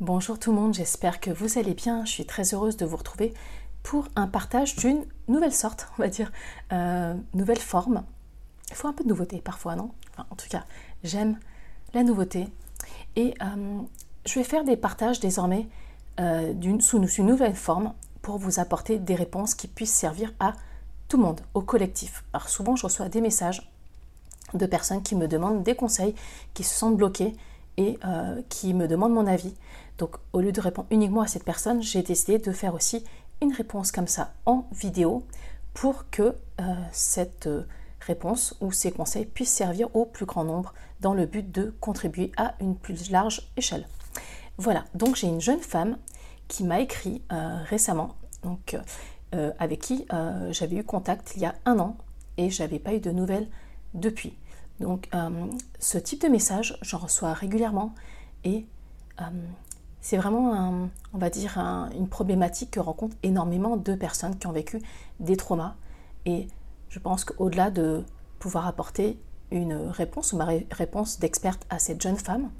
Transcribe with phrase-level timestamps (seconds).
[0.00, 2.06] Bonjour tout le monde, j'espère que vous allez bien.
[2.06, 3.34] Je suis très heureuse de vous retrouver
[3.82, 6.32] pour un partage d'une nouvelle sorte, on va dire,
[6.72, 8.04] euh, nouvelle forme.
[8.70, 9.90] Il faut un peu de nouveauté parfois, non?
[10.16, 10.64] En tout cas,
[11.04, 11.38] j'aime
[11.92, 12.48] la nouveauté.
[13.14, 13.78] Et euh,
[14.24, 15.68] je vais faire des partages désormais
[16.18, 17.92] euh, sous une nouvelle forme
[18.22, 20.54] pour vous apporter des réponses qui puissent servir à
[21.08, 22.24] tout le monde, au collectif.
[22.32, 23.70] Alors souvent, je reçois des messages
[24.54, 26.14] de personnes qui me demandent des conseils,
[26.54, 27.36] qui se sentent bloquées
[27.76, 29.54] et euh, qui me demandent mon avis.
[29.98, 33.04] Donc au lieu de répondre uniquement à cette personne, j'ai décidé de faire aussi
[33.42, 35.24] une réponse comme ça en vidéo
[35.74, 36.22] pour que
[36.60, 37.66] euh, cette euh,
[38.00, 42.32] réponse ou ces conseils puissent servir au plus grand nombre dans le but de contribuer
[42.36, 43.86] à une plus large échelle.
[44.58, 45.96] Voilà, donc j'ai une jeune femme
[46.48, 48.76] qui m'a écrit récemment, donc
[49.58, 50.06] avec qui
[50.50, 51.96] j'avais eu contact il y a un an
[52.36, 53.48] et j'avais pas eu de nouvelles
[53.94, 54.34] depuis.
[54.80, 55.46] Donc euh,
[55.78, 57.94] ce type de message, j'en reçois régulièrement
[58.44, 58.66] et
[59.20, 59.24] euh,
[60.00, 61.58] c'est vraiment, on va dire,
[61.94, 64.80] une problématique que rencontrent énormément de personnes qui ont vécu
[65.20, 65.74] des traumas.
[66.24, 66.48] Et
[66.88, 68.02] je pense qu'au-delà de
[68.38, 72.50] pouvoir apporter une réponse ou ma réponse d'experte à cette jeune femme,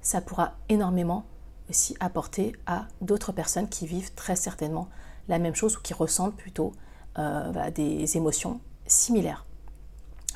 [0.00, 1.26] ça pourra énormément
[1.68, 4.88] aussi apporter à d'autres personnes qui vivent très certainement
[5.28, 6.72] la même chose ou qui ressentent plutôt
[7.18, 9.46] euh, des émotions similaires.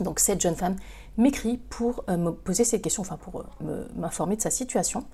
[0.00, 0.76] Donc cette jeune femme
[1.16, 5.04] m'écrit pour euh, me poser ces questions, enfin pour euh, m'informer de sa situation.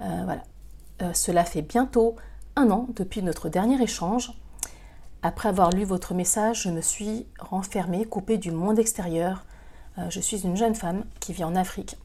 [0.00, 1.12] Euh, voilà.
[1.14, 2.16] cela fait bientôt
[2.56, 4.32] un an depuis notre dernier échange.
[5.22, 9.44] Après avoir lu votre message, je me suis renfermée, coupée du monde extérieur.
[10.08, 11.98] je suis une jeune femme qui vit en Afrique.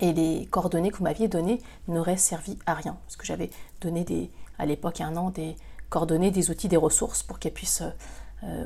[0.00, 2.98] Et les coordonnées que vous m'aviez données n'auraient servi à rien.
[3.06, 5.56] Parce que j'avais donné des, à l'époque, un an, des
[5.88, 7.84] coordonnées, des outils, des ressources pour qu'elle puisse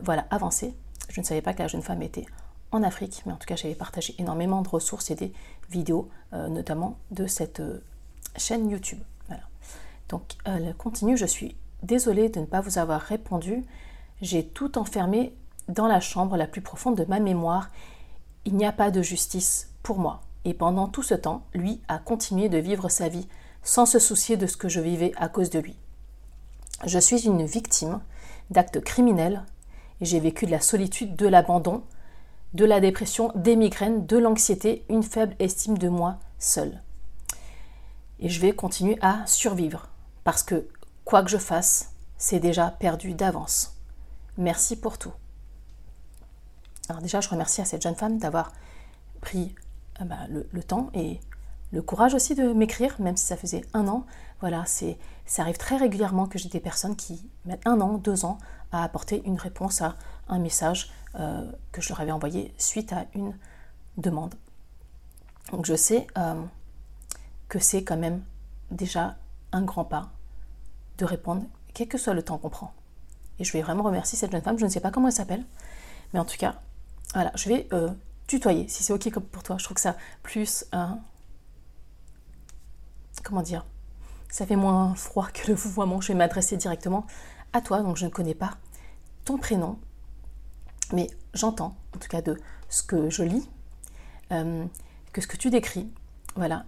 [0.02, 0.75] voilà, avancer.
[1.10, 2.25] Je ne savais pas que la jeune femme était
[2.72, 5.32] en Afrique, mais en tout cas j'avais partagé énormément de ressources et des
[5.70, 7.82] vidéos, euh, notamment de cette euh,
[8.36, 9.00] chaîne YouTube.
[10.08, 13.64] Donc elle continue, je suis désolée de ne pas vous avoir répondu.
[14.20, 15.32] J'ai tout enfermé
[15.68, 17.70] dans la chambre la plus profonde de ma mémoire.
[18.44, 20.22] Il n'y a pas de justice pour moi.
[20.44, 23.28] Et pendant tout ce temps, lui a continué de vivre sa vie
[23.62, 25.76] sans se soucier de ce que je vivais à cause de lui.
[26.87, 28.00] Je suis une victime
[28.50, 29.44] d'actes criminels
[30.00, 31.84] et j'ai vécu de la solitude, de l'abandon,
[32.55, 36.83] de la dépression, des migraines, de l'anxiété, une faible estime de moi seule.
[38.19, 39.88] Et je vais continuer à survivre
[40.25, 40.69] parce que
[41.05, 43.77] quoi que je fasse, c'est déjà perdu d'avance.
[44.37, 45.12] Merci pour tout.
[46.88, 48.53] Alors déjà, je remercie à cette jeune femme d'avoir
[49.21, 49.55] pris
[50.00, 51.21] euh, bah, le, temps et
[51.72, 54.05] le courage aussi de m'écrire, même si ça faisait un an.
[54.41, 58.25] Voilà, c'est, ça arrive très régulièrement que j'ai des personnes qui mettent un an, deux
[58.25, 58.38] ans
[58.72, 59.97] à apporter une réponse à
[60.30, 63.36] un message euh, que je leur avais envoyé suite à une
[63.96, 64.34] demande.
[65.50, 66.42] Donc je sais euh,
[67.48, 68.22] que c'est quand même
[68.70, 69.16] déjà
[69.52, 70.10] un grand pas
[70.98, 71.42] de répondre,
[71.74, 72.72] quel que soit le temps qu'on prend.
[73.38, 75.44] Et je vais vraiment remercier cette jeune femme, je ne sais pas comment elle s'appelle,
[76.12, 76.60] mais en tout cas,
[77.14, 77.90] voilà, je vais euh,
[78.26, 79.56] tutoyer, si c'est ok pour toi.
[79.58, 80.64] Je trouve que ça plus
[83.22, 83.66] comment dire,
[84.30, 86.00] ça fait moins froid que le vouvoiement.
[86.00, 87.06] Je vais m'adresser directement
[87.52, 88.56] à toi, donc je ne connais pas
[89.24, 89.78] ton prénom,
[90.92, 92.36] mais j'entends, en tout cas de
[92.68, 93.48] ce que je lis,
[94.32, 94.64] euh,
[95.12, 95.90] que ce que tu décris,
[96.36, 96.64] voilà,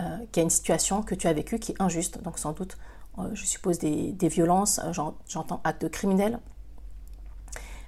[0.00, 2.52] euh, qu'il y a une situation que tu as vécue qui est injuste, donc sans
[2.52, 2.76] doute,
[3.18, 4.80] euh, je suppose, des, des violences,
[5.26, 6.38] j'entends actes criminels,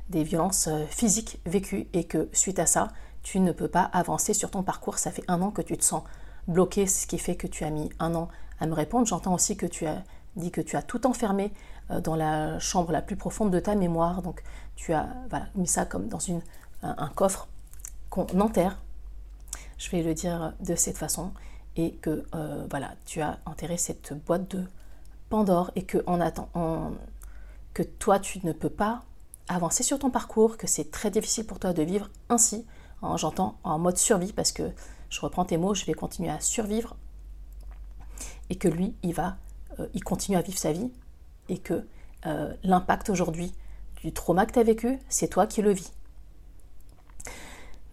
[0.09, 2.89] des violences physiques vécues, et que suite à ça,
[3.23, 4.99] tu ne peux pas avancer sur ton parcours.
[4.99, 6.03] Ça fait un an que tu te sens
[6.47, 8.29] bloqué, ce qui fait que tu as mis un an
[8.59, 9.07] à me répondre.
[9.07, 10.03] J'entends aussi que tu as
[10.37, 11.53] dit que tu as tout enfermé
[11.91, 14.23] dans la chambre la plus profonde de ta mémoire.
[14.23, 14.43] Donc
[14.79, 15.09] tu as
[15.57, 16.21] mis ça comme dans
[16.83, 17.49] un, coffre
[18.11, 18.81] qu'on enterre.
[19.77, 21.33] Je vais le dire de cette façon.
[21.75, 24.65] Et que euh, voilà, tu as enterré cette boîte de
[25.29, 26.93] Pandore et que en attendant
[27.75, 29.03] que toi tu ne peux pas
[29.49, 32.65] avancer sur ton parcours, que c'est très difficile pour toi de vivre ainsi.
[33.17, 34.71] J'entends en mode survie parce que
[35.11, 36.97] je reprends tes mots, je vais continuer à survivre
[38.51, 39.37] et que lui, il va,
[39.79, 40.91] euh, il continue à vivre sa vie
[41.49, 41.87] et que
[42.27, 43.53] euh, l'impact aujourd'hui
[44.03, 45.93] du trauma que tu as vécu, c'est toi qui le vis.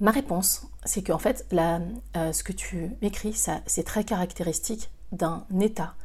[0.02, 3.34] Ma réponse, c'est qu'en fait, euh, ce que tu m'écris,
[3.66, 5.96] c'est très caractéristique d'un état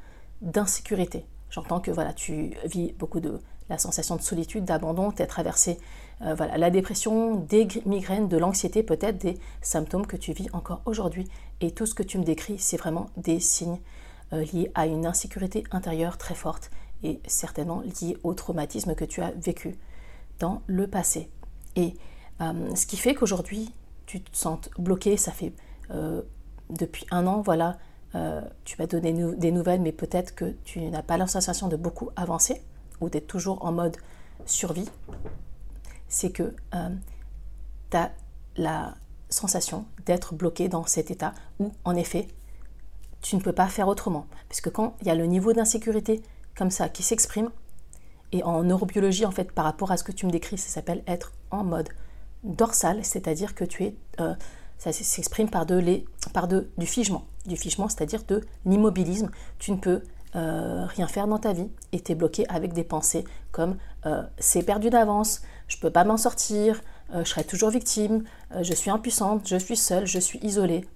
[0.42, 1.26] d'insécurité.
[1.50, 5.78] J'entends que voilà, tu vis beaucoup de la sensation de solitude, d'abandon, tu as traversé
[6.22, 11.28] euh, la dépression, des migraines, de l'anxiété, peut-être des symptômes que tu vis encore aujourd'hui.
[11.60, 13.78] Et tout ce que tu me décris, c'est vraiment des signes
[14.32, 16.70] liés à une insécurité intérieure très forte
[17.02, 19.76] et certainement lié au traumatisme que tu as vécu
[20.66, 21.30] le passé.
[21.76, 21.94] Et
[22.40, 23.72] euh, ce qui fait qu'aujourd'hui,
[24.06, 25.52] tu te sens bloqué, ça fait
[25.90, 26.22] euh,
[26.68, 27.78] depuis un an, voilà,
[28.64, 32.10] tu vas donner des nouvelles, mais peut-être que tu n'as pas la sensation de beaucoup
[32.16, 32.60] avancer
[33.00, 33.96] ou d'être toujours en mode
[34.46, 34.88] survie,
[36.08, 38.10] c'est que tu as
[38.56, 38.94] la
[39.28, 42.26] sensation d'être bloqué dans cet état où, en effet,
[43.20, 44.26] tu ne peux pas faire autrement.
[44.48, 46.22] Puisque quand il y a le niveau d'insécurité
[46.56, 47.50] comme ça qui s'exprime,
[48.32, 51.02] et en neurobiologie, en fait, par rapport à ce que tu me décris, ça s'appelle
[51.06, 51.88] être en mode
[52.44, 54.34] dorsal, c'est-à-dire que tu es, euh,
[54.78, 57.26] ça s'exprime par, de les, par de, du figement.
[57.46, 59.30] Du figement, c'est-à-dire de l'immobilisme.
[59.58, 60.02] Tu ne peux
[60.36, 64.22] euh, rien faire dans ta vie et tu es bloqué avec des pensées comme euh,
[64.38, 66.82] c'est perdu d'avance, je ne peux pas m'en sortir,
[67.12, 68.22] je serai toujours victime,
[68.60, 70.86] je suis impuissante, je suis seule, je suis isolée.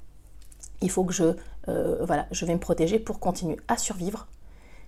[0.81, 1.35] Il faut que je,
[1.67, 4.29] voilà, je vais me protéger pour continuer à survivre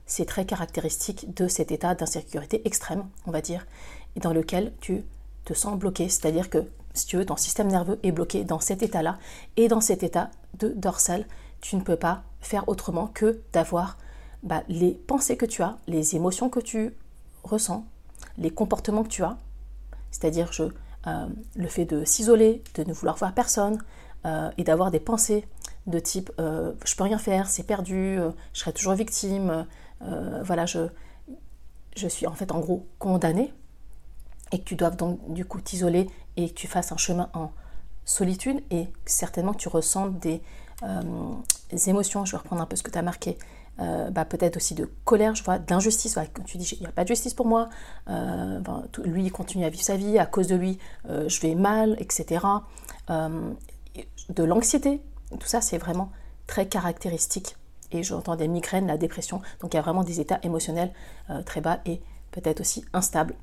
[0.06, 3.66] c'est très caractéristique de cet état d'insécurité extrême, on va dire,
[4.14, 5.04] et dans lequel tu
[5.44, 6.64] te sens bloqué, c'est-à-dire que
[6.94, 9.18] si tu veux, ton système nerveux est bloqué dans cet état-là,
[9.56, 11.26] et dans cet état de dorsal,
[11.60, 13.98] tu ne peux pas faire autrement que d'avoir
[14.42, 16.94] bah, les pensées que tu as, les émotions que tu
[17.42, 17.84] ressens,
[18.38, 19.36] les comportements que tu as,
[20.10, 20.50] c'est-à-dire
[21.06, 23.82] euh, le fait de s'isoler, de ne vouloir voir personne,
[24.24, 25.46] euh, et d'avoir des pensées
[25.86, 28.18] de type euh, je peux rien faire, c'est perdu,
[28.52, 29.66] je serai toujours victime,
[30.02, 30.88] euh, voilà, je,
[31.96, 33.52] je suis en fait en gros condamnée.
[34.52, 37.50] Et que tu dois donc du coup t'isoler et que tu fasses un chemin en
[38.04, 38.62] solitude.
[38.70, 40.40] Et certainement que tu ressentes des,
[40.84, 41.02] euh,
[41.86, 43.38] émotions, je vais reprendre un peu ce que tu as marqué,
[43.80, 46.92] euh, bah, peut-être aussi de colère, je vois, d'injustice, quand tu dis il n'y a
[46.92, 47.68] pas de justice pour moi,
[49.04, 50.78] lui il continue à vivre sa vie, à cause de lui
[51.08, 52.46] je vais mal, etc.
[53.08, 55.02] de l'anxiété,
[55.40, 56.12] tout ça c'est vraiment
[56.46, 57.56] très caractéristique
[57.92, 59.40] et j'entends des migraines, la dépression.
[59.60, 60.92] Donc il y a vraiment des états émotionnels
[61.30, 62.00] euh, très bas et
[62.30, 63.34] peut-être aussi instables.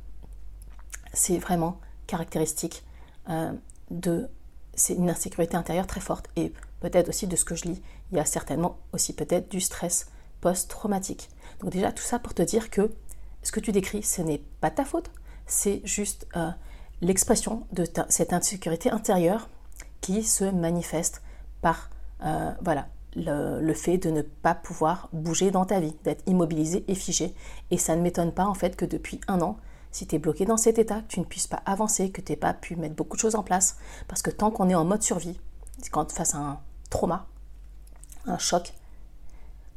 [1.13, 2.83] C'est vraiment caractéristique
[3.29, 3.53] euh,
[3.91, 4.27] de
[4.75, 7.81] c'est une insécurité intérieure très forte et peut-être aussi de ce que je lis,
[8.11, 10.07] il y a certainement aussi peut-être du stress
[10.41, 11.29] post-traumatique.
[11.59, 12.91] Donc déjà tout ça pour te dire que
[13.43, 15.11] ce que tu décris, ce n'est pas ta faute,
[15.45, 16.49] c'est juste euh,
[17.01, 19.47] l'expression de cette insécurité intérieure
[20.01, 21.21] qui se manifeste
[21.61, 21.89] par
[22.61, 27.33] voilà le, fait de ne pas pouvoir bouger dans ta vie, d'être immobilisé et figé.
[27.71, 29.57] Et ça ne m'étonne pas en fait que depuis un an,
[29.91, 32.31] si tu es bloqué dans cet état, que tu ne puisses pas avancer, que tu
[32.31, 33.77] n'aies pas pu mettre beaucoup de choses en place.
[34.07, 35.39] Parce que tant qu'on est en mode survie,
[35.91, 37.27] quand face à un trauma,
[38.25, 38.73] un choc,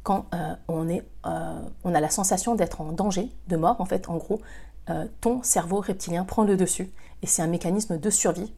[0.03, 4.17] quand euh, euh, on a la sensation d'être en danger, de mort, en fait, en
[4.17, 4.41] gros,
[4.89, 6.91] euh, ton cerveau reptilien prend le dessus.
[7.21, 8.53] Et c'est un mécanisme de survie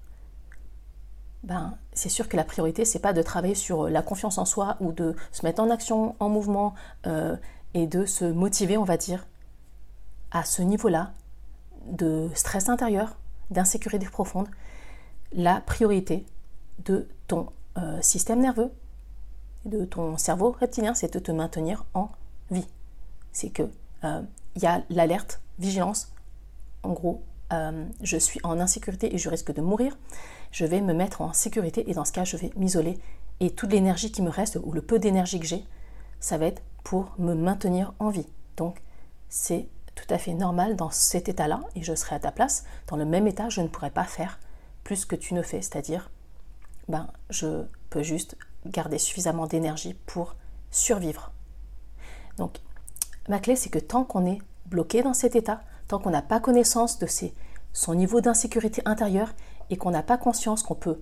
[1.43, 4.75] ben, c'est sûr que la priorité, c'est pas de travailler sur la confiance en soi
[4.81, 6.73] ou de se mettre en action, en mouvement
[7.07, 7.35] euh,
[7.73, 9.25] et de se motiver, on va dire,
[10.31, 11.13] à ce niveau-là
[11.87, 13.15] de stress intérieur,
[13.51, 14.47] d'insécurité profonde.
[15.31, 16.25] La priorité
[16.85, 17.47] de ton
[17.77, 18.71] euh, système nerveux,
[19.65, 22.09] de ton cerveau reptilien, c'est de te maintenir en
[22.51, 22.67] vie.
[23.31, 23.63] C'est que
[24.03, 24.21] euh,
[24.55, 26.11] il y a l'alerte, vigilance,
[26.83, 27.21] en gros,
[28.03, 29.97] je suis en insécurité et je risque de mourir
[30.51, 32.97] je vais me mettre en sécurité et dans ce cas, je vais m'isoler.
[33.39, 35.65] Et toute l'énergie qui me reste, ou le peu d'énergie que j'ai,
[36.19, 38.27] ça va être pour me maintenir en vie.
[38.57, 38.81] Donc,
[39.29, 42.65] c'est tout à fait normal dans cet état-là, et je serai à ta place.
[42.87, 44.39] Dans le même état, je ne pourrais pas faire
[44.83, 46.09] plus que tu ne fais, c'est-à-dire,
[46.87, 50.35] ben, je peux juste garder suffisamment d'énergie pour
[50.71, 51.31] survivre.
[52.37, 52.57] Donc,
[53.27, 56.39] ma clé, c'est que tant qu'on est bloqué dans cet état, tant qu'on n'a pas
[56.39, 57.07] connaissance de
[57.73, 59.33] son niveau d'insécurité intérieure,
[59.69, 61.01] et qu'on n'a pas conscience qu'on peut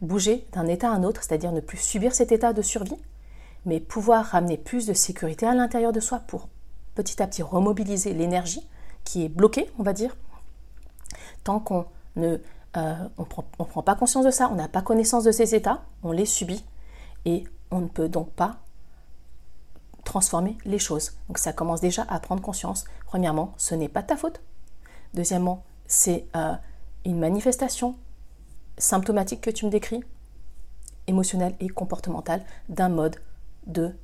[0.00, 2.96] bouger d'un état à un autre, c'est-à-dire ne plus subir cet état de survie,
[3.64, 6.48] mais pouvoir ramener plus de sécurité à l'intérieur de soi pour
[6.94, 8.66] petit à petit remobiliser l'énergie
[9.04, 10.16] qui est bloquée, on va dire,
[11.44, 11.86] tant qu'on
[12.16, 12.38] ne
[12.76, 15.82] euh, on prend, prend pas conscience de ça, on n'a pas connaissance de ces états,
[16.02, 16.64] on les subit
[17.24, 18.56] et on ne peut donc pas
[20.04, 21.12] transformer les choses.
[21.28, 22.84] Donc ça commence déjà à prendre conscience.
[23.06, 24.40] Premièrement, ce n'est pas ta faute.
[25.14, 26.54] Deuxièmement, c'est euh,
[27.04, 27.96] une manifestation
[28.78, 30.02] symptomatique que tu me décris,
[31.06, 33.16] émotionnelle et comportementale, d'un mode
[33.66, 33.94] de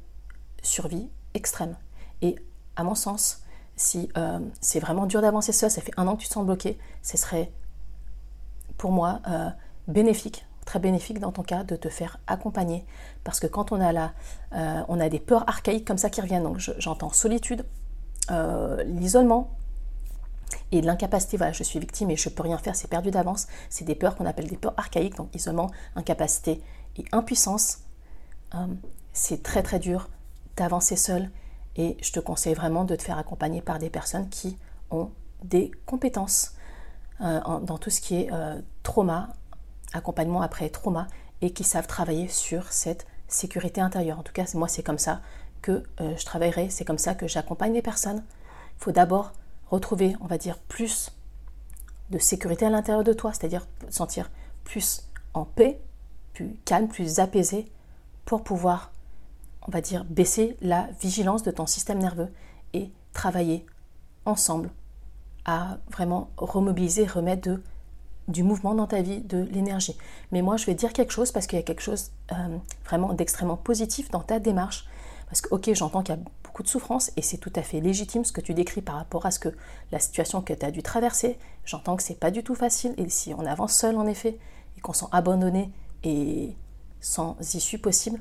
[0.63, 1.77] survie extrême.
[2.23, 2.37] Et
[2.77, 3.43] à mon sens,
[3.77, 6.45] si euh, c'est vraiment dur d'avancer seul, ça fait un an que tu te sens
[6.45, 7.51] bloqué, ce serait
[8.77, 9.49] pour moi euh,
[9.89, 12.85] bénéfique, très bénéfique dans ton cas de te faire accompagner.
[13.25, 14.13] Parce que quand on a, la,
[14.55, 17.65] euh, on a des peurs archaïques comme ça qui reviennent, donc j'entends solitude,
[18.87, 19.51] l'isolement,
[20.73, 23.47] et l'incapacité, voilà, je suis victime et je ne peux rien faire, c'est perdu d'avance.
[23.69, 26.63] C'est des peurs qu'on appelle des peurs archaïques, donc isolement, incapacité
[26.97, 27.79] et impuissance.
[28.55, 28.67] Euh,
[29.13, 30.09] c'est très très dur
[30.57, 31.31] d'avancer seul
[31.77, 34.57] et je te conseille vraiment de te faire accompagner par des personnes qui
[34.91, 35.11] ont
[35.45, 36.55] des compétences
[37.21, 39.35] euh, dans tout ce qui est euh, trauma,
[39.93, 41.07] accompagnement après trauma
[41.43, 44.19] et qui savent travailler sur cette sécurité intérieure.
[44.19, 45.21] En tout cas, moi, c'est comme ça
[45.63, 48.25] que euh, je travaillerai, c'est comme ça que j'accompagne les personnes.
[48.79, 49.33] Il faut d'abord
[49.71, 51.13] retrouver, on va dire, plus
[52.11, 54.31] de sécurité à l'intérieur de toi, c'est-à-dire sentir
[54.65, 55.81] plus en paix,
[56.33, 57.67] plus calme, plus apaisé,
[58.25, 58.93] pour pouvoir,
[59.67, 62.29] on va dire, baisser la vigilance de ton système nerveux
[62.73, 63.67] et travailler
[64.25, 64.71] ensemble
[65.45, 67.59] à vraiment remobiliser, remettre
[68.29, 69.97] du mouvement dans ta vie, de l'énergie.
[70.31, 73.13] Mais moi, je vais dire quelque chose parce qu'il y a quelque chose euh, vraiment
[73.13, 74.87] d'extrêmement positif dans ta démarche.
[75.31, 77.81] Parce que, ok, j'entends qu'il y a beaucoup de souffrance et c'est tout à fait
[77.81, 79.49] légitime ce que tu décris par rapport à ce que
[79.93, 81.39] la situation que tu as dû traverser.
[81.65, 84.39] J'entends que c'est pas du tout facile et si on avance seul, en effet,
[84.77, 85.71] et qu'on sent abandonné
[86.03, 86.57] et
[87.01, 88.21] sans issue possible,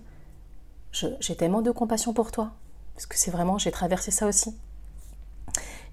[0.91, 2.51] j'ai tellement de compassion pour toi.
[2.93, 4.55] Parce que c'est vraiment, j'ai traversé ça aussi.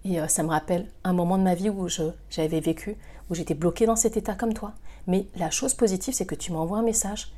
[0.05, 2.97] Et euh, ça me rappelle un moment de ma vie où j'avais vécu,
[3.31, 4.75] où j'étais bloquée dans cet état comme toi.
[5.07, 7.33] Mais la chose positive, c'est que tu m'envoies un message.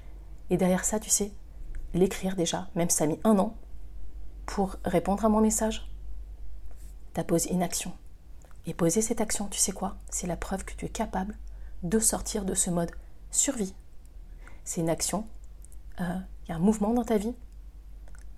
[0.50, 1.30] Et derrière ça, tu sais,
[1.94, 3.54] l'écrire déjà, même ça a mis un an
[4.48, 5.86] pour répondre à mon message.
[7.12, 7.92] Tu as posé une action.
[8.66, 9.96] Et poser cette action, tu sais quoi?
[10.10, 11.36] C'est la preuve que tu es capable
[11.82, 12.90] de sortir de ce mode
[13.30, 13.74] survie.
[14.64, 15.26] C'est une action,
[15.98, 17.34] il euh, y a un mouvement dans ta vie,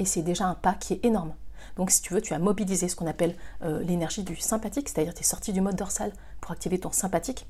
[0.00, 1.34] et c'est déjà un pas qui est énorme.
[1.76, 5.14] Donc si tu veux, tu as mobilisé ce qu'on appelle euh, l'énergie du sympathique, c'est-à-dire
[5.14, 7.46] tu es sorti du mode dorsal pour activer ton sympathique.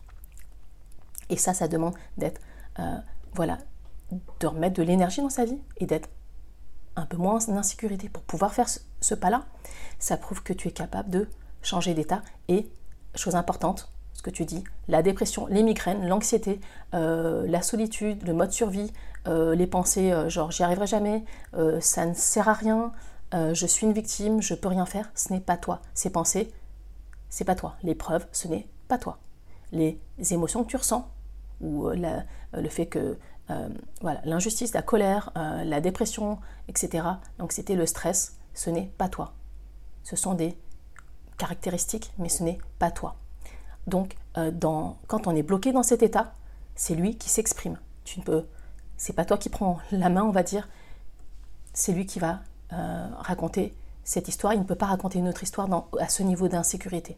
[1.30, 2.40] Et ça, ça demande d'être,
[2.78, 2.98] euh,
[3.32, 3.58] voilà,
[4.40, 6.10] de remettre de l'énergie dans sa vie et d'être
[6.96, 8.08] un peu moins en insécurité.
[8.08, 8.68] Pour pouvoir faire
[9.00, 9.44] ce, pas-là,
[9.98, 11.28] ça prouve que tu es capable de
[11.62, 12.22] changer d'état.
[12.48, 12.70] Et,
[13.14, 16.60] chose importante, ce que tu dis, la dépression, les migraines, l'anxiété,
[16.94, 18.92] euh, la solitude, le mode survie,
[19.26, 21.24] les pensées genre j'y arriverai jamais,
[21.80, 22.90] ça ne sert à rien,
[23.32, 25.80] euh, je suis une victime, je peux rien faire, ce n'est pas toi.
[25.94, 26.52] Ces pensées,
[27.28, 27.76] c'est pas toi.
[27.82, 29.18] L'épreuve, ce n'est pas toi.
[29.72, 31.08] Les émotions que tu ressens,
[31.60, 33.16] ou euh, euh, le fait que
[34.00, 36.38] voilà, l'injustice, la colère, la dépression,
[36.68, 37.04] etc.
[37.38, 39.32] Donc c'était le stress, ce n'est pas toi.
[40.04, 40.56] Ce sont des
[41.38, 43.16] caractéristiques, mais ce n'est pas toi.
[43.86, 44.16] Donc
[44.52, 46.32] dans, quand on est bloqué dans cet état,
[46.74, 47.78] c'est lui qui s'exprime.
[48.04, 48.46] Tu ne peux,
[48.96, 50.68] c'est pas toi qui prends la main, on va dire.
[51.72, 52.40] C'est lui qui va
[52.72, 56.48] euh, raconter cette histoire, il ne peut pas raconter une autre histoire à ce niveau
[56.48, 57.16] d'insécurité.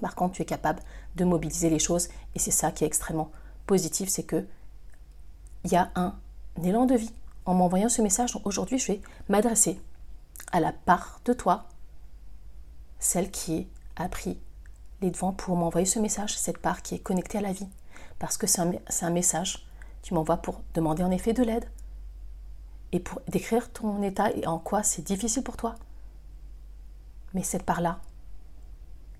[0.00, 0.80] Par contre, tu es capable
[1.16, 3.30] de mobiliser les choses et c'est ça qui est extrêmement
[3.66, 4.44] positif, c'est que
[5.64, 6.14] il y a un,
[6.64, 7.12] élan de vie.
[7.44, 9.80] En m'envoyant ce message, aujourd'hui, je vais m'adresser
[10.52, 11.66] à la part de toi,
[12.98, 13.66] celle qui
[13.96, 14.38] a pris
[15.00, 17.68] les devants pour m'envoyer ce message, cette part qui est connectée à la vie.
[18.18, 19.66] Parce que c'est un, message,
[20.02, 21.68] tu m'envoies pour demander en effet de l'aide,
[22.92, 25.74] et pour décrire ton état et en quoi c'est difficile pour toi.
[27.34, 28.00] Mais cette part-là,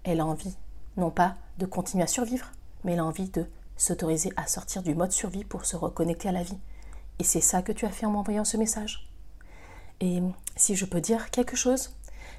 [0.04, 0.54] elle a envie,
[0.96, 2.46] non pas de continuer à survivre,
[2.84, 3.46] mais elle a envie de
[3.76, 6.59] s'autoriser à sortir du mode survie pour se reconnecter à la vie.
[7.19, 9.09] Et c'est ça que tu as fait en m'envoyant ce message.
[10.00, 10.21] Et
[10.57, 11.91] si je peux dire quelque chose,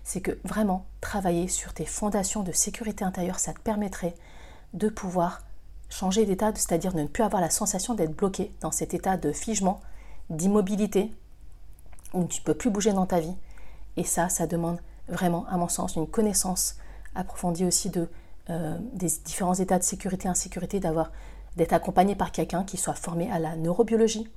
[0.04, 4.16] c'est que vraiment travailler sur tes fondations de sécurité intérieure, ça te permettrait
[4.74, 5.44] de pouvoir
[5.90, 9.32] changer d'état, c'est-à-dire de ne plus avoir la sensation d'être bloqué dans cet état de
[9.32, 9.80] figement,
[10.30, 11.14] d'immobilité,
[12.14, 13.36] où tu ne peux plus bouger dans ta vie.
[13.96, 16.78] Et ça, ça demande vraiment, à mon sens, une connaissance
[17.16, 18.10] approfondie aussi de,
[18.50, 21.12] euh, des différents états de sécurité et insécurité, d'avoir,
[21.56, 24.28] d'être accompagné par quelqu'un qui soit formé à la neurobiologie,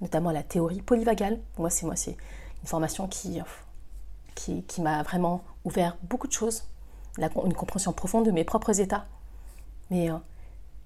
[0.00, 1.38] notamment à la théorie polyvagale.
[1.58, 2.16] Moi, c'est moi, c'est
[2.62, 3.40] une formation qui,
[4.34, 6.64] qui, qui m'a vraiment ouvert beaucoup de choses,
[7.18, 9.06] une compréhension profonde de mes propres états.
[9.90, 10.16] Mais euh,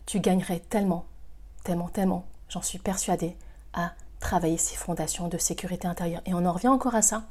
[0.07, 1.05] tu gagnerais tellement,
[1.65, 3.37] tellement, tellement, j'en suis persuadée,
[3.75, 6.23] à travailler ces fondations de sécurité intérieure.
[6.27, 7.25] Et on en revient encore à ça,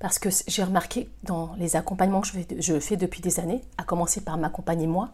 [0.00, 2.28] parce que j'ai remarqué dans les accompagnements que
[2.58, 5.10] je fais, depuis des années, à commencer par m'accompagner moi,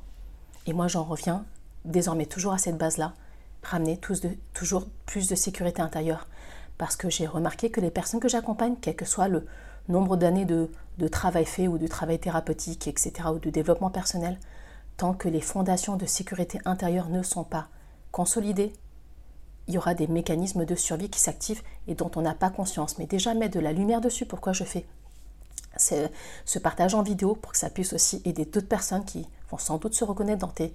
[0.67, 1.45] et moi j'en reviens
[1.85, 3.13] désormais toujours à cette base-là,
[3.63, 6.29] ramener toujours plus de sécurité intérieure,
[6.79, 9.47] parce que j'ai remarqué que les personnes que j'accompagne, quel que soit le
[9.89, 14.39] nombre d'années de travail fait ou de travail thérapeutique, etc., ou de développement personnel,
[14.97, 17.69] tant que les fondations de sécurité intérieure ne sont pas
[18.13, 18.73] consolidées,
[19.69, 22.99] il y aura des mécanismes de survie qui s'activent et dont on n'a pas conscience.
[22.99, 24.87] Mais déjà mettre de la lumière dessus, pourquoi je fais
[25.79, 29.79] ce partage en vidéo pour que ça puisse aussi aider d'autres personnes qui vont sans
[29.79, 30.73] doute se reconnaître dans tes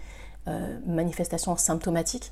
[0.47, 2.31] euh, manifestations symptomatiques.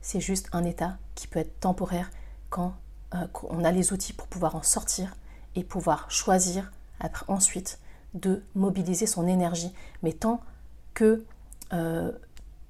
[0.00, 2.10] C'est juste un état qui peut être temporaire
[2.48, 2.74] quand
[3.14, 5.14] euh, on a les outils pour pouvoir en sortir
[5.54, 7.78] et pouvoir choisir après, ensuite
[8.14, 9.72] de mobiliser son énergie.
[10.02, 10.40] Mais tant
[10.94, 11.24] que
[11.72, 12.12] euh,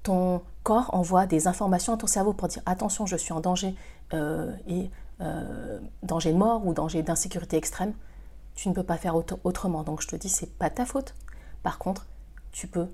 [0.03, 3.75] ton corps envoie des informations à ton cerveau pour dire attention, je suis en danger
[4.13, 4.89] euh, et
[5.21, 7.93] euh, danger de mort ou danger d'insécurité extrême,
[8.55, 9.83] tu ne peux pas faire autrement.
[9.83, 11.15] Donc je te dis, c'est pas ta faute.
[11.63, 12.07] Par contre,
[12.51, 12.87] tu peux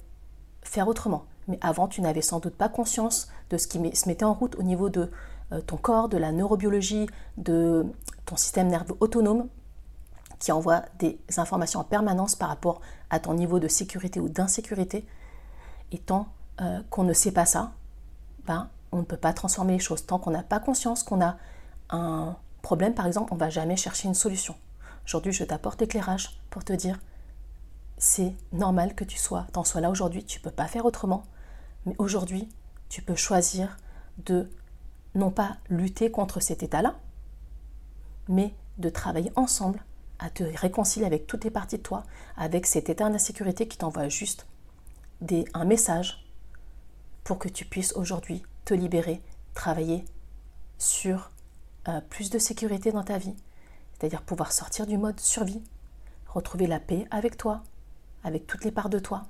[0.61, 1.25] faire autrement.
[1.47, 4.55] Mais avant, tu n'avais sans doute pas conscience de ce qui se mettait en route
[4.57, 5.09] au niveau de
[5.53, 7.07] euh, ton corps, de la neurobiologie,
[7.37, 7.85] de
[8.25, 9.47] ton système nerveux autonome
[10.39, 15.07] qui envoie des informations en permanence par rapport à ton niveau de sécurité ou d'insécurité.
[15.91, 16.27] Et tant
[16.61, 17.71] euh, qu'on ne sait pas ça,
[18.45, 20.05] ben, on ne peut pas transformer les choses.
[20.05, 21.37] Tant qu'on n'a pas conscience qu'on a
[21.89, 24.55] un problème, par exemple, on ne va jamais chercher une solution.
[25.05, 26.99] Aujourd'hui, je t'apporte l'éclairage pour te dire,
[27.97, 31.23] c'est normal que tu sois, t'en sois là aujourd'hui, tu ne peux pas faire autrement,
[31.85, 32.49] mais aujourd'hui,
[32.89, 33.77] tu peux choisir
[34.25, 34.49] de
[35.15, 36.95] non pas lutter contre cet état-là,
[38.27, 39.83] mais de travailler ensemble
[40.19, 42.03] à te réconcilier avec toutes les parties de toi,
[42.35, 44.47] avec cet état d'insécurité qui t'envoie juste
[45.21, 46.26] des, un message
[47.27, 49.21] pour que tu puisses aujourd'hui te libérer,
[49.53, 50.05] travailler
[50.77, 51.29] sur
[51.89, 53.35] euh, plus de sécurité dans ta vie,
[53.91, 55.61] c'est-à-dire pouvoir sortir du mode survie,
[56.27, 57.63] retrouver la paix avec toi,
[58.23, 59.25] avec toutes les parts de toi.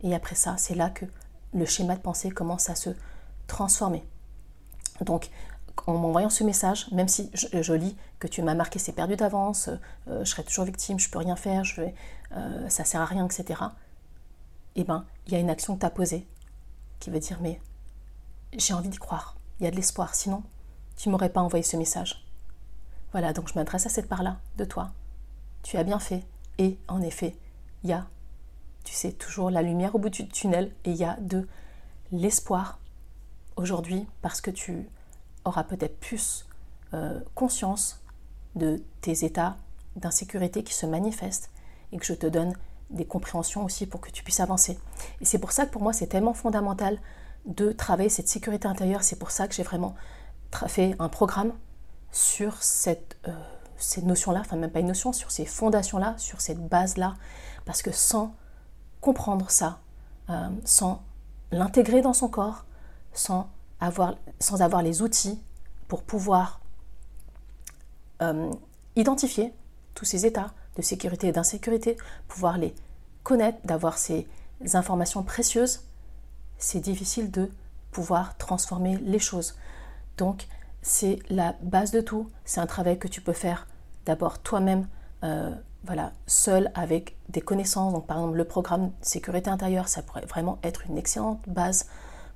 [0.00, 1.04] Et après ça, c'est là que
[1.54, 2.90] le schéma de pensée commence à se
[3.46, 4.04] transformer.
[5.02, 5.30] Donc,
[5.86, 9.70] en m'envoyant ce message, même si je, lis que tu m'as marqué, c'est perdu d'avance,
[10.08, 11.94] euh, je serai toujours victime, je peux rien faire, je vais,
[12.32, 13.60] euh, ça sert à rien, etc.
[14.80, 16.24] Eh bien, il y a une action que tu as posée
[17.00, 17.60] qui veut dire mais
[18.56, 20.44] j'ai envie d'y croire, il y a de l'espoir, sinon
[20.96, 22.24] tu m'aurais pas envoyé ce message.
[23.10, 24.92] Voilà, donc je m'adresse à cette part-là de toi.
[25.64, 26.24] Tu as bien fait.
[26.58, 27.36] Et en effet,
[27.82, 28.06] il y a,
[28.84, 31.48] tu sais, toujours la lumière au bout du tunnel et il y a de
[32.12, 32.78] l'espoir
[33.56, 34.88] aujourd'hui parce que tu
[35.44, 36.46] auras peut-être plus
[36.94, 38.00] euh, conscience
[38.54, 39.56] de tes états
[39.96, 41.50] d'insécurité qui se manifestent
[41.90, 42.54] et que je te donne
[42.90, 44.78] des compréhensions aussi pour que tu puisses avancer.
[45.20, 46.98] Et c'est pour ça que pour moi c'est tellement fondamental
[47.44, 49.02] de travailler cette sécurité intérieure.
[49.02, 49.94] C'est pour ça que j'ai vraiment
[50.66, 51.52] fait un programme
[52.10, 53.32] sur cette, euh,
[53.76, 57.16] cette notion-là, enfin même pas une notion, sur ces fondations-là, sur cette base-là,
[57.64, 58.34] parce que sans
[59.00, 59.80] comprendre ça,
[60.30, 61.02] euh, sans
[61.52, 62.64] l'intégrer dans son corps,
[63.12, 63.48] sans
[63.80, 65.40] avoir, sans avoir les outils
[65.86, 66.60] pour pouvoir
[68.22, 68.50] euh,
[68.96, 69.52] identifier
[69.94, 72.74] tous ces états de sécurité et d'insécurité, pouvoir les
[73.24, 74.26] connaître, d'avoir ces
[74.72, 75.80] informations précieuses,
[76.56, 77.50] c'est difficile de
[77.90, 79.56] pouvoir transformer les choses.
[80.16, 80.46] Donc,
[80.82, 82.30] c'est la base de tout.
[82.44, 83.66] C'est un travail que tu peux faire
[84.06, 84.88] d'abord toi-même,
[85.24, 87.92] euh, voilà, seul avec des connaissances.
[87.92, 91.86] Donc, par exemple, le programme sécurité intérieure, ça pourrait vraiment être une excellente base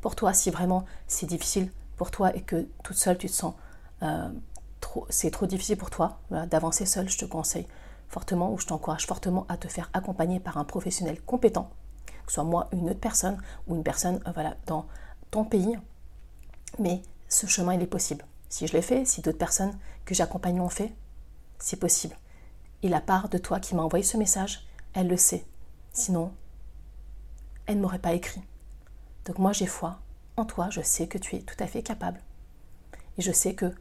[0.01, 3.55] pour toi si vraiment c'est difficile pour toi et que toute seule tu te sens
[4.03, 4.29] euh,
[4.81, 7.09] trop, c'est trop difficile pour toi d'avancer seul.
[7.09, 7.67] Je te conseille
[8.13, 11.71] fortement ou je t'encourage fortement à te faire accompagner par un professionnel compétent,
[12.07, 14.87] que ce soit moi, une autre personne ou une personne euh, voilà, dans
[15.31, 15.77] ton pays.
[16.79, 18.25] Mais ce chemin, il est possible.
[18.51, 20.93] Si je l'ai fait, si d'autres personnes que j'accompagne l'ont fait,
[21.59, 22.17] c'est possible.
[22.83, 25.47] Et la part de toi qui m'a envoyé ce message, elle le sait.
[25.93, 26.33] Sinon,
[27.67, 28.43] elle ne m'aurait pas écrit.
[29.25, 30.01] Donc moi, j'ai foi
[30.37, 32.21] en toi, je sais que tu es tout à fait capable.
[33.17, 33.73] Et je sais que,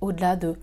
[0.00, 0.58] au-delà de,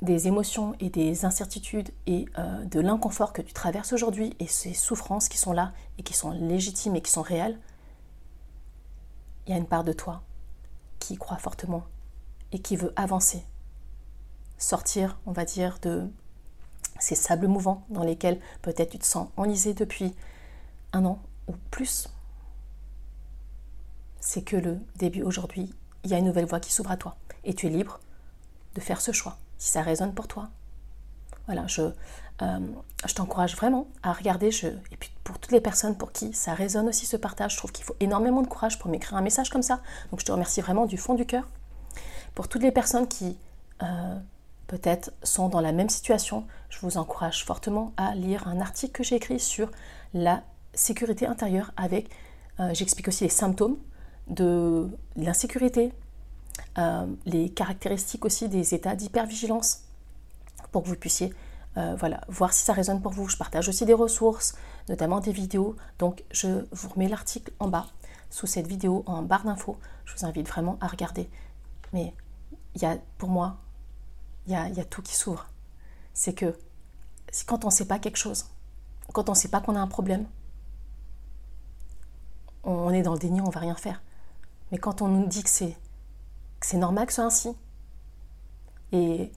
[0.00, 4.72] des émotions et des incertitudes et euh, de l'inconfort que tu traverses aujourd'hui et ces
[4.72, 7.58] souffrances qui sont là et qui sont légitimes et qui sont réelles,
[9.46, 10.22] il y a une part de toi
[11.00, 11.84] qui croit fortement
[12.52, 13.44] et qui veut avancer,
[14.56, 16.08] sortir, on va dire, de
[17.00, 20.14] ces sables mouvants dans lesquels peut-être tu te sens enlisé depuis
[20.92, 22.08] un an ou plus.
[24.20, 25.72] C'est que le début aujourd'hui,
[26.04, 28.00] il y a une nouvelle voie qui s'ouvre à toi et tu es libre
[28.74, 30.48] de faire ce choix si ça résonne pour toi.
[31.46, 31.82] Voilà, je,
[32.42, 32.58] euh,
[33.06, 34.48] je t'encourage vraiment à regarder.
[34.64, 37.72] Et puis pour toutes les personnes pour qui ça résonne aussi ce partage, je trouve
[37.72, 39.80] qu'il faut énormément de courage pour m'écrire un message comme ça.
[40.10, 41.48] Donc je te remercie vraiment du fond du cœur.
[42.34, 43.36] Pour toutes les personnes qui
[43.82, 44.18] euh,
[44.66, 49.02] peut-être sont dans la même situation, je vous encourage fortement à lire un article que
[49.02, 49.70] j'ai écrit sur
[50.14, 50.42] la
[50.74, 52.10] sécurité intérieure avec,
[52.60, 53.78] euh, j'explique aussi les symptômes
[54.28, 55.92] de l'insécurité,
[56.78, 59.82] euh, les caractéristiques aussi des états d'hypervigilance
[60.72, 61.32] pour que vous puissiez
[61.96, 63.28] voilà, voir si ça résonne pour vous.
[63.28, 64.56] Je partage aussi des ressources,
[64.88, 65.76] notamment des vidéos.
[66.00, 67.86] Donc je vous remets l'article en bas,
[68.30, 69.78] sous cette vidéo, en barre d'infos.
[70.04, 71.30] Je vous invite vraiment à regarder.
[71.92, 72.12] Mais
[72.74, 73.58] il y a, pour moi,
[74.48, 75.46] il y a, y a tout qui s'ouvre.
[76.14, 76.58] C'est que
[77.46, 78.46] quand on ne sait pas quelque chose,
[79.12, 80.26] quand on ne sait pas qu'on a un problème,
[82.64, 84.02] on est dans le déni, on ne va rien faire.
[84.70, 85.76] Mais quand on nous dit que c'est,
[86.60, 87.56] c'est normal que ce soit ainsi,
[88.92, 89.30] et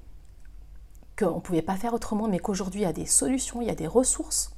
[1.17, 3.71] qu'on ne pouvait pas faire autrement, mais qu'aujourd'hui il y a des solutions, il y
[3.71, 4.55] a des ressources,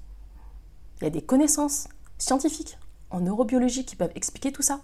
[1.02, 2.78] il y a des connaissances scientifiques
[3.10, 4.80] en neurobiologie qui peuvent expliquer tout ça,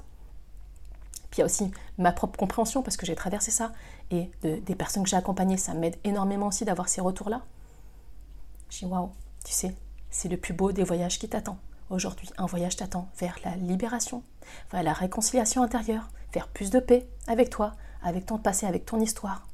[1.29, 3.71] puis il y a aussi ma propre compréhension parce que j'ai traversé ça
[4.11, 7.43] et des personnes que j'ai accompagnées, ça m'aide énormément aussi d'avoir ces retours-là.
[8.69, 9.11] Je dis waouh,
[9.45, 9.75] tu sais,
[10.09, 11.59] c'est le plus beau des voyages qui t'attend.
[11.89, 14.21] Aujourd'hui, un voyage t'attend vers la libération,
[14.71, 17.73] vers la réconciliation intérieure, vers plus de paix avec toi,
[18.03, 19.47] avec ton passé, avec ton histoire.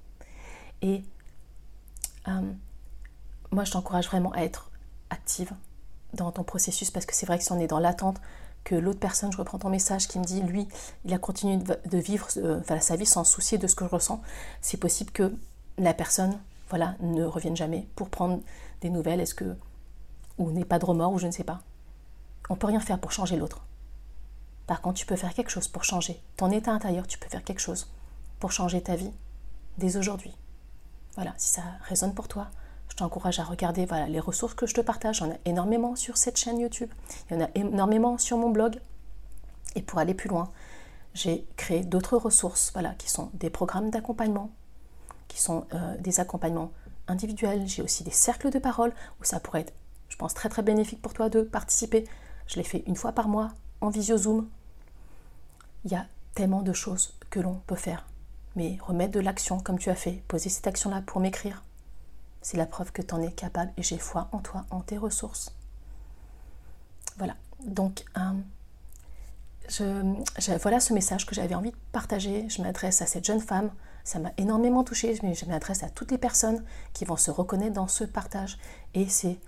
[0.82, 1.04] Et
[2.28, 2.52] euh,
[3.52, 4.70] moi, je t'encourage vraiment à être
[5.10, 5.52] active
[6.14, 8.20] dans ton processus parce que c'est vrai que si on est dans l'attente
[8.66, 10.68] que l'autre personne, je reprends ton message, qui me dit, lui,
[11.06, 14.22] il a continué de vivre euh, sa vie sans soucier de ce que je ressens,
[14.60, 15.34] c'est possible que
[15.78, 16.38] la personne
[16.70, 18.42] voilà, ne revienne jamais pour prendre
[18.82, 19.56] des nouvelles, est-ce que
[20.38, 21.62] ou n'est pas de remords ou je ne sais pas.
[22.50, 23.66] On peut rien faire pour changer l'autre.
[24.68, 27.44] Par contre, tu peux faire quelque chose pour changer ton état intérieur, tu peux faire
[27.44, 27.92] quelque chose
[28.40, 29.12] pour changer ta vie
[29.78, 30.36] dès aujourd'hui.
[31.16, 32.48] Voilà, si ça résonne pour toi,
[32.90, 35.20] je t'encourage à regarder les ressources que je te partage.
[35.20, 36.90] Il y en a énormément sur cette chaîne YouTube.
[37.30, 38.80] Il y en a énormément sur mon blog.
[39.76, 40.52] Et pour aller plus loin,
[41.14, 44.52] j'ai créé d'autres ressources voilà, qui sont des programmes d'accompagnement,
[45.28, 46.72] qui sont euh, des accompagnements
[47.08, 47.68] individuels.
[47.68, 49.74] J'ai aussi des cercles de parole où ça pourrait être,
[50.10, 52.06] je pense, très très bénéfique pour toi de participer.
[52.48, 54.48] Je les fais une fois par mois en visio Zoom.
[55.84, 58.06] Il y a tellement de choses que l'on peut faire.
[58.56, 61.64] Mais remettre de l'action comme tu as fait, poser cette action-là pour m'écrire,
[62.42, 64.98] c'est la preuve que tu en es capable et j'ai foi en toi, en tes
[64.98, 65.54] ressources.
[67.18, 67.36] Voilà.
[67.66, 68.06] Donc,
[69.80, 70.04] euh,
[70.62, 72.48] voilà ce message que j'avais envie de partager.
[72.50, 73.72] Je m'adresse à cette jeune femme.
[74.04, 75.18] Ça m'a énormément touchée.
[75.24, 78.58] Mais je m'adresse à toutes les personnes qui vont se reconnaître dans ce partage.
[78.94, 79.40] Et c'est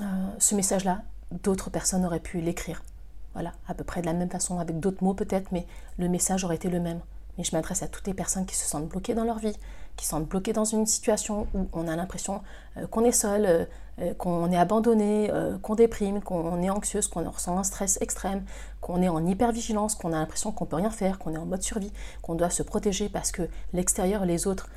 [0.00, 1.02] euh, ce message-là,
[1.42, 2.82] d'autres personnes auraient pu l'écrire.
[3.34, 5.66] Voilà, à peu près de la même façon, avec d'autres mots peut-être, mais
[5.98, 7.00] le message aurait été le même.
[7.36, 9.56] Mais je m'adresse à toutes les personnes qui se sentent bloquées dans leur vie,
[9.96, 12.42] qui sont bloqués dans une situation où on a l'impression
[12.76, 13.64] euh, qu'on est seul, euh,
[14.00, 15.30] euh, qu'on est abandonné,
[15.62, 18.44] qu'on déprime, qu'on est anxieuse, qu'on ressent un stress extrême,
[18.80, 21.62] qu'on est en hypervigilance, qu'on a l'impression qu'on peut rien faire, qu'on est en mode
[21.62, 21.92] survie,
[22.22, 24.68] qu'on doit se protéger parce que l'extérieur et les autres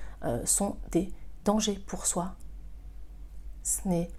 [0.46, 1.12] sont des
[1.46, 2.34] dangers pour soi.
[3.64, 4.10] Ce n'est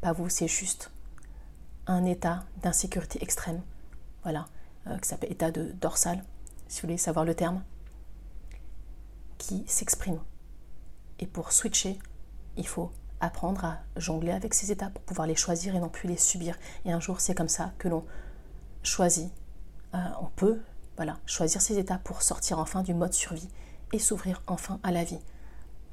[0.00, 0.90] pas vous, c'est juste
[1.88, 3.60] un état d'insécurité extrême.
[4.22, 4.46] Voilà,
[5.02, 6.22] qui s'appelle état de dorsal,
[6.68, 7.62] si vous voulez savoir le terme
[9.38, 10.20] qui s'exprime.
[11.18, 11.98] Et pour switcher,
[12.56, 16.08] il faut apprendre à jongler avec ces états pour pouvoir les choisir et non plus
[16.08, 16.56] les subir.
[16.84, 18.04] Et un jour, c'est comme ça que l'on
[18.82, 19.32] choisit,
[19.94, 20.60] euh, on peut
[20.96, 23.48] voilà, choisir ces états pour sortir enfin du mode survie
[23.92, 25.20] et s'ouvrir enfin à la vie.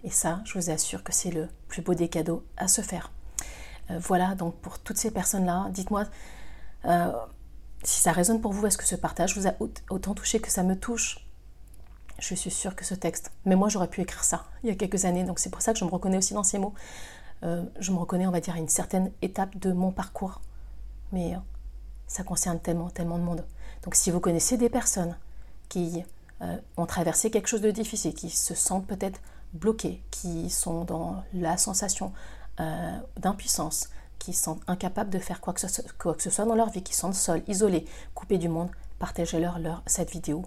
[0.03, 3.11] Et ça, je vous assure que c'est le plus beau des cadeaux à se faire.
[3.89, 6.05] Euh, voilà, donc pour toutes ces personnes-là, dites-moi
[6.85, 7.11] euh,
[7.83, 9.53] si ça résonne pour vous, est-ce que ce partage vous a
[9.89, 11.25] autant touché que ça me touche?
[12.19, 14.75] Je suis sûre que ce texte, mais moi j'aurais pu écrire ça il y a
[14.75, 16.73] quelques années, donc c'est pour ça que je me reconnais aussi dans ces mots.
[17.43, 20.41] Euh, je me reconnais, on va dire, à une certaine étape de mon parcours,
[21.11, 21.35] mais
[22.07, 23.45] ça concerne tellement, tellement de monde.
[23.83, 25.17] Donc si vous connaissez des personnes
[25.69, 26.03] qui
[26.77, 29.19] ont traversé quelque chose de difficile, qui se sentent peut-être
[29.53, 32.13] bloquées, qui sont dans la sensation
[33.17, 33.89] d'impuissance,
[34.19, 36.83] qui sont incapables de faire quoi que, ce, quoi que, ce, soit dans leur vie,
[36.83, 40.45] qui sont seuls, isolés, coupés du monde, partagez-leur leur, cette vidéo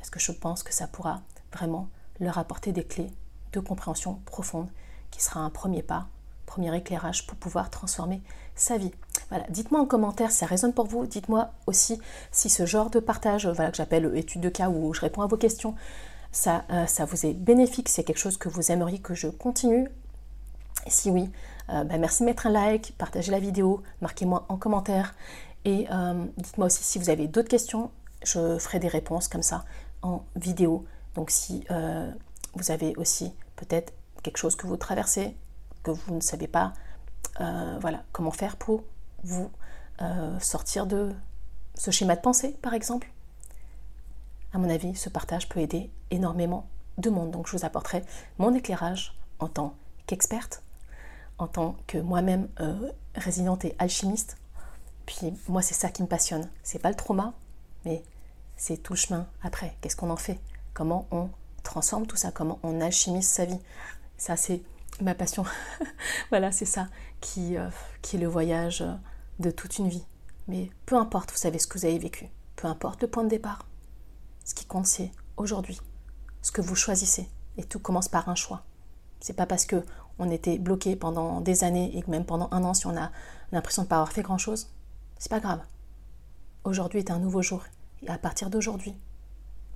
[0.00, 1.20] parce que je pense que ça pourra
[1.52, 1.88] vraiment
[2.20, 3.12] leur apporter des clés
[3.52, 4.68] de compréhension profonde
[5.10, 6.08] qui sera un premier pas,
[6.46, 8.22] premier éclairage pour pouvoir transformer
[8.54, 8.92] sa vie?
[9.28, 11.06] Voilà, dites-moi en commentaire si ça résonne pour vous.
[11.06, 12.00] Dites-moi aussi
[12.32, 15.26] si ce genre de partage, voilà, que j'appelle étude de cas où je réponds à
[15.26, 15.74] vos questions,
[16.32, 19.88] ça, euh, ça vous est bénéfique, c'est quelque chose que vous aimeriez que je continue.
[20.86, 21.30] Si oui,
[21.70, 25.14] euh, bah, merci de mettre un like, partagez la vidéo, marquez-moi en commentaire
[25.64, 27.90] et euh, dites-moi aussi si vous avez d'autres questions,
[28.24, 29.64] je ferai des réponses comme ça
[30.02, 30.84] en vidéo.
[31.14, 32.10] Donc si euh,
[32.54, 35.36] vous avez aussi peut-être quelque chose que vous traversez,
[35.82, 36.72] que vous ne savez pas
[37.80, 38.82] voilà, comment faire pour
[39.24, 39.50] vous
[40.40, 41.14] sortir de
[41.74, 43.10] ce schéma de pensée, par exemple,
[44.52, 47.30] à mon avis, ce partage peut aider énormément de monde.
[47.30, 48.04] Donc je vous apporterai
[48.38, 49.74] mon éclairage en tant
[50.06, 50.62] qu'experte,
[51.42, 52.48] en tant que moi-même
[53.14, 54.36] résidente et alchimiste.
[55.06, 56.48] Puis moi, c'est ça qui me passionne.
[56.62, 57.34] C'est pas le trauma,
[57.84, 58.02] mais
[58.56, 59.76] c'est tout le chemin après.
[59.80, 60.38] Qu'est-ce qu'on en fait?
[60.74, 61.30] Comment on
[61.62, 62.30] transforme tout ça?
[62.30, 63.58] Comment on alchimise sa vie?
[64.18, 64.62] Ça, c'est
[65.00, 65.44] ma passion.
[66.30, 66.88] voilà, c'est ça
[67.20, 67.68] qui, euh,
[68.02, 68.84] qui est le voyage
[69.38, 70.04] de toute une vie.
[70.46, 72.26] Mais peu importe, vous savez ce que vous avez vécu.
[72.56, 73.66] Peu importe le point de départ.
[74.44, 75.80] Ce qui compte, c'est aujourd'hui.
[76.42, 77.28] Ce que vous choisissez.
[77.56, 78.62] Et tout commence par un choix.
[79.20, 79.84] C'est pas parce que
[80.20, 83.10] on était bloqué pendant des années et que même pendant un an, si on a
[83.52, 84.68] l'impression de ne pas avoir fait grand chose,
[85.18, 85.62] c'est pas grave.
[86.62, 87.64] Aujourd'hui est un nouveau jour
[88.02, 88.94] et à partir d'aujourd'hui,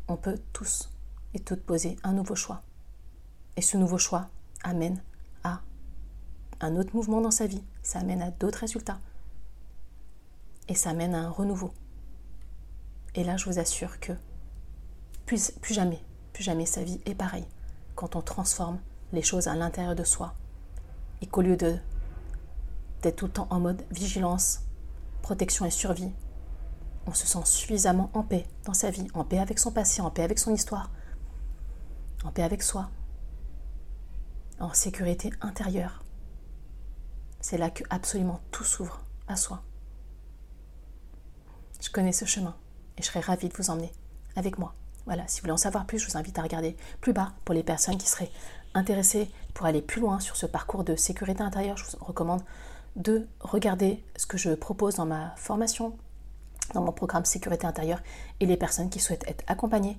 [0.06, 0.90] on peut tous
[1.32, 2.62] et toutes poser un nouveau choix.
[3.56, 4.28] Et ce nouveau choix
[4.62, 5.02] amène
[5.44, 5.62] à
[6.60, 9.00] un autre mouvement dans sa vie, ça amène à d'autres résultats.
[10.68, 11.72] Et ça amène à un renouveau.
[13.14, 14.12] Et là, je vous assure que
[15.24, 16.02] plus jamais,
[16.34, 17.46] plus jamais sa vie est pareille
[17.94, 18.78] quand on transforme
[19.14, 20.34] les choses à l'intérieur de soi.
[21.22, 21.76] Et qu'au lieu de
[23.04, 24.60] d'être tout le temps en mode vigilance,
[25.22, 26.12] protection et survie.
[27.06, 30.10] On se sent suffisamment en paix dans sa vie, en paix avec son passé, en
[30.10, 30.90] paix avec son histoire,
[32.24, 32.88] en paix avec soi,
[34.58, 36.02] en sécurité intérieure.
[37.40, 39.62] C'est là que absolument tout s'ouvre à soi.
[41.80, 42.56] Je connais ce chemin
[42.96, 43.92] et je serais ravie de vous emmener
[44.36, 44.74] avec moi.
[45.04, 47.54] Voilà, si vous voulez en savoir plus, je vous invite à regarder plus bas pour
[47.54, 48.30] les personnes qui seraient
[48.74, 51.76] intéressées pour aller plus loin sur ce parcours de sécurité intérieure.
[51.76, 52.42] Je vous recommande
[52.96, 55.96] de regarder ce que je propose dans ma formation,
[56.74, 58.02] dans mon programme sécurité intérieure
[58.40, 59.98] et les personnes qui souhaitent être accompagnées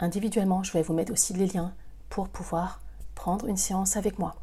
[0.00, 0.62] individuellement.
[0.62, 1.72] Je vais vous mettre aussi les liens
[2.08, 2.80] pour pouvoir
[3.14, 4.36] prendre une séance avec moi.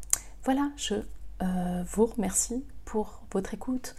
[0.44, 0.94] Voilà, je
[1.42, 3.94] euh, vous remercie pour votre écoute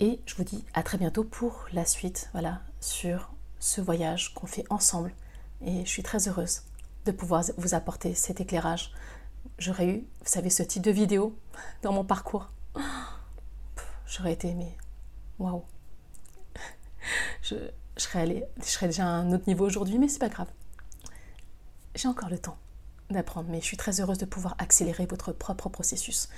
[0.00, 4.46] et je vous dis à très bientôt pour la suite, voilà, sur ce voyage qu'on
[4.46, 5.12] fait ensemble.
[5.64, 6.62] Et je suis très heureuse
[7.06, 8.92] de pouvoir vous apporter cet éclairage.
[9.58, 11.38] J'aurais eu, vous savez, ce type de vidéo
[11.82, 12.50] dans mon parcours.
[14.06, 14.76] J'aurais été aimée.
[15.38, 15.64] Waouh!
[17.42, 17.54] Je,
[17.96, 20.48] serais je serais déjà à un autre niveau aujourd'hui, mais c'est pas grave.
[21.94, 22.58] J'ai encore le temps
[23.10, 26.28] d'apprendre, mais je suis très heureuse de pouvoir accélérer votre propre processus.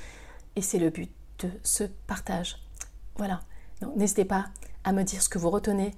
[0.57, 2.59] Et c'est le but de ce partage.
[3.17, 3.41] Voilà.
[3.97, 4.47] N'hésitez pas
[4.85, 5.95] à me dire ce que vous retenez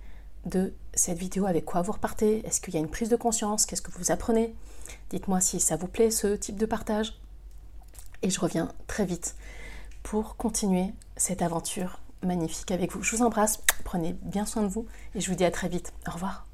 [0.47, 2.45] de cette vidéo, avec quoi vous repartez.
[2.47, 4.55] Est-ce qu'il y a une prise de conscience Qu'est-ce que vous apprenez?
[5.11, 7.15] Dites-moi si ça vous plaît, ce type de partage.
[8.23, 9.37] Et je reviens très vite
[10.03, 13.03] pour continuer cette aventure magnifique avec vous.
[13.03, 15.93] Je vous embrasse, prenez bien soin de vous et je vous dis à très vite.
[16.07, 16.50] Au revoir.